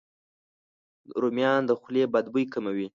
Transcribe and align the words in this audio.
رومیان 1.21 1.61
د 1.65 1.71
خولې 1.79 2.03
بد 2.13 2.25
بوی 2.33 2.45
کموي. 2.53 2.87